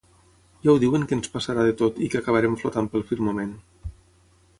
Ja 0.61 0.71
ho 0.73 0.77
diuen 0.83 1.03
que 1.09 1.13
ens 1.17 1.29
passarà 1.33 1.65
de 1.67 1.75
tot 1.81 1.99
i 2.07 2.09
que 2.13 2.21
acabarem 2.23 2.57
flotant 2.63 2.89
pel 2.95 3.05
firmament. 3.11 3.53